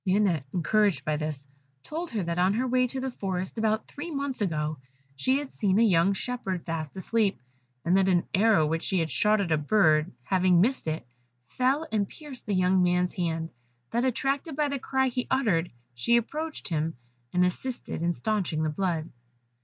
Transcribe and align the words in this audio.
Lionette 0.03 0.45
encouraged 0.51 1.05
by 1.05 1.15
this, 1.17 1.45
told 1.83 2.09
her 2.09 2.23
that, 2.23 2.39
on 2.39 2.55
her 2.55 2.65
way 2.65 2.87
to 2.87 2.99
the 2.99 3.11
forest, 3.11 3.59
about 3.59 3.85
three 3.87 4.09
months 4.09 4.41
ago, 4.41 4.75
she 5.15 5.37
had 5.37 5.53
seen 5.53 5.77
a 5.77 5.83
young 5.83 6.11
shepherd 6.13 6.65
fast 6.65 6.97
asleep, 6.97 7.39
and 7.85 7.95
that 7.95 8.09
an 8.09 8.23
arrow 8.33 8.65
which 8.65 8.83
she 8.83 8.97
had 8.97 9.11
shot 9.11 9.39
at 9.39 9.51
a 9.51 9.57
bird 9.59 10.11
having 10.23 10.59
missed 10.59 10.87
it, 10.87 11.05
fell 11.45 11.87
and 11.91 12.09
pierced 12.09 12.47
the 12.47 12.55
young 12.55 12.81
man's 12.81 13.13
hand; 13.13 13.47
that 13.91 14.03
attracted 14.03 14.55
by 14.55 14.67
the 14.69 14.79
cry 14.79 15.07
he 15.07 15.27
uttered, 15.29 15.69
she 15.93 16.17
approached 16.17 16.69
him, 16.69 16.95
and 17.31 17.45
assisted 17.45 18.01
in 18.01 18.11
stanching 18.11 18.63
the 18.63 18.69
blood. 18.69 19.07